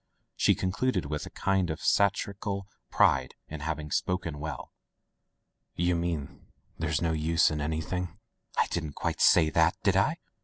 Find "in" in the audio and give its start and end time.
3.49-3.59, 7.51-7.61